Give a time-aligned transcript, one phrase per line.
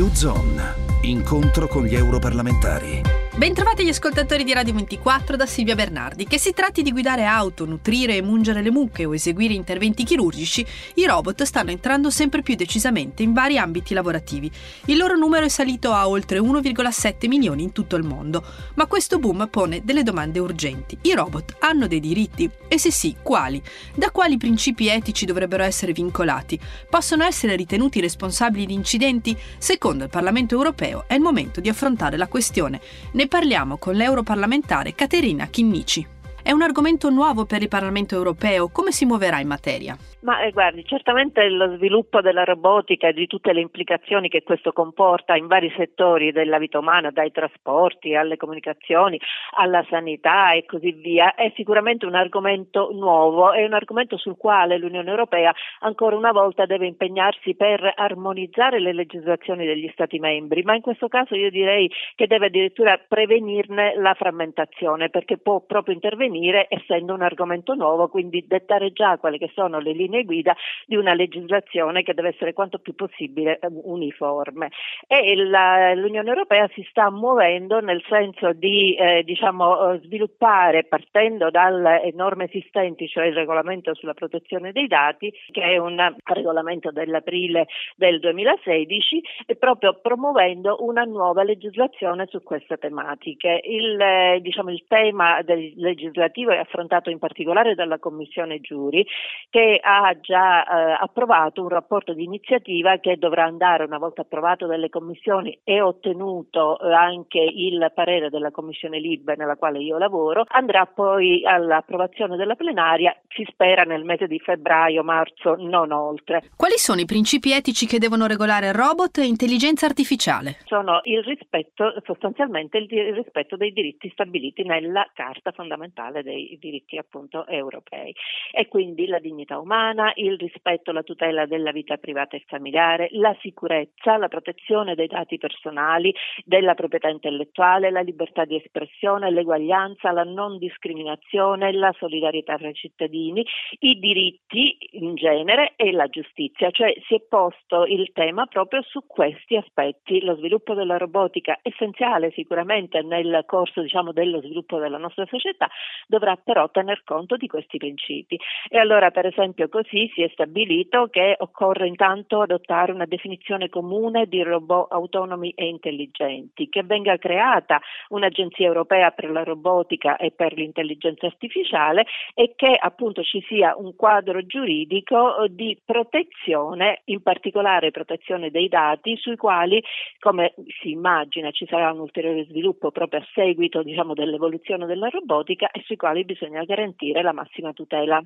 [0.00, 3.29] U-Zone, incontro con gli europarlamentari.
[3.36, 6.26] Bentrovati gli ascoltatori di Radio 24 da Silvia Bernardi.
[6.26, 10.66] Che si tratti di guidare auto, nutrire e mungere le mucche o eseguire interventi chirurgici,
[10.94, 14.50] i robot stanno entrando sempre più decisamente in vari ambiti lavorativi.
[14.86, 18.44] Il loro numero è salito a oltre 1,7 milioni in tutto il mondo.
[18.74, 20.98] Ma questo boom pone delle domande urgenti.
[21.02, 22.50] I robot hanno dei diritti?
[22.68, 23.62] E se sì, quali?
[23.94, 26.58] Da quali principi etici dovrebbero essere vincolati?
[26.90, 29.38] Possono essere ritenuti responsabili di incidenti?
[29.56, 32.80] Secondo il Parlamento europeo è il momento di affrontare la questione.
[33.12, 36.04] Ne parliamo con l'europarlamentare Caterina Chinnici.
[36.42, 38.70] È un argomento nuovo per il Parlamento europeo.
[38.72, 39.94] Come si muoverà in materia?
[40.22, 44.72] Ma eh, guardi, certamente lo sviluppo della robotica e di tutte le implicazioni che questo
[44.72, 49.20] comporta in vari settori della vita umana, dai trasporti alle comunicazioni,
[49.56, 54.78] alla sanità e così via, è sicuramente un argomento nuovo, è un argomento sul quale
[54.78, 60.74] l'Unione Europea ancora una volta deve impegnarsi per armonizzare le legislazioni degli Stati membri, ma
[60.74, 66.29] in questo caso io direi che deve addirittura prevenirne la frammentazione, perché può proprio intervenire
[66.68, 70.54] essendo un argomento nuovo, quindi dettare già quelle che sono le linee guida
[70.86, 74.70] di una legislazione che deve essere quanto più possibile eh, uniforme.
[75.06, 81.50] E la, l'Unione Europea si sta muovendo nel senso di eh, diciamo, eh, sviluppare, partendo
[81.50, 87.66] dalle norme esistenti, cioè il regolamento sulla protezione dei dati, che è un regolamento dell'aprile
[87.96, 93.60] del 2016, e proprio promuovendo una nuova legislazione su queste tematiche.
[93.64, 99.06] Il, eh, diciamo, il tema del legislativo è affrontato in particolare dalla Commissione Giuri,
[99.48, 104.66] che ha già eh, approvato un rapporto di iniziativa che dovrà andare, una volta approvato
[104.66, 110.44] dalle commissioni e ottenuto eh, anche il parere della commissione Libe nella quale io lavoro,
[110.48, 116.42] andrà poi all'approvazione della plenaria, si spera nel mese di febbraio, marzo, non oltre.
[116.56, 120.56] Quali sono i principi etici che devono regolare robot e intelligenza artificiale?
[120.64, 127.46] Sono il rispetto, sostanzialmente il rispetto dei diritti stabiliti nella Carta fondamentale dei diritti appunto
[127.46, 128.14] europei
[128.52, 133.36] e quindi la dignità umana il rispetto la tutela della vita privata e familiare, la
[133.40, 140.24] sicurezza, la protezione dei dati personali, della proprietà intellettuale, la libertà di espressione, l'eguaglianza, la
[140.24, 143.44] non discriminazione, la solidarietà tra i cittadini,
[143.80, 149.06] i diritti in genere e la giustizia, cioè si è posto il tema proprio su
[149.06, 150.22] questi aspetti.
[150.22, 155.68] Lo sviluppo della robotica, essenziale sicuramente nel corso diciamo, dello sviluppo della nostra società,
[156.06, 158.38] dovrà però tener conto di questi principi.
[158.68, 164.26] E allora, per esempio, così si è stabilito che occorre intanto adottare una definizione comune
[164.26, 170.54] di robot autonomi e intelligenti, che venga creata un'agenzia europea per la robotica e per
[170.54, 178.50] l'intelligenza artificiale e che appunto ci sia un quadro giuridico di protezione, in particolare protezione
[178.50, 179.82] dei dati sui quali,
[180.18, 185.70] come si immagina, ci sarà un ulteriore sviluppo proprio a seguito diciamo, dell'evoluzione della robotica
[185.70, 188.22] e sui quali bisogna garantire la massima tutela.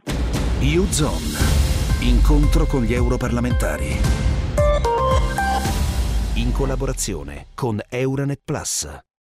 [0.61, 2.03] U-Zone.
[2.03, 3.89] Incontro con gli europarlamentari.
[6.37, 9.14] In collaborazione con Euronet Plus.